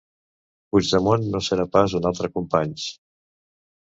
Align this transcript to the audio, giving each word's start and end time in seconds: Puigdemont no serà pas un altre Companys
Puigdemont 0.75 1.27
no 1.35 1.41
serà 1.49 1.65
pas 1.75 1.95
un 2.01 2.09
altre 2.11 2.31
Companys 2.39 2.87